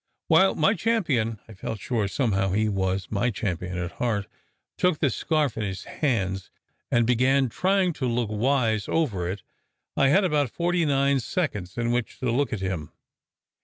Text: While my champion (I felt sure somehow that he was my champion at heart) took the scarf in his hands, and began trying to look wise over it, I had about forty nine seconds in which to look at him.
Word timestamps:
While 0.29 0.55
my 0.55 0.73
champion 0.73 1.39
(I 1.47 1.53
felt 1.53 1.79
sure 1.79 2.07
somehow 2.07 2.47
that 2.47 2.57
he 2.57 2.67
was 2.67 3.11
my 3.11 3.29
champion 3.29 3.77
at 3.77 3.91
heart) 3.91 4.25
took 4.75 4.97
the 4.97 5.11
scarf 5.11 5.57
in 5.57 5.63
his 5.63 5.83
hands, 5.83 6.49
and 6.89 7.05
began 7.05 7.49
trying 7.49 7.93
to 8.01 8.07
look 8.07 8.31
wise 8.31 8.87
over 8.89 9.29
it, 9.29 9.43
I 9.95 10.07
had 10.07 10.23
about 10.23 10.49
forty 10.49 10.85
nine 10.85 11.19
seconds 11.19 11.77
in 11.77 11.91
which 11.91 12.17
to 12.19 12.31
look 12.31 12.51
at 12.51 12.61
him. 12.61 12.91